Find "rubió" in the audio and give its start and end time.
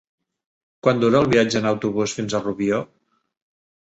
2.47-2.81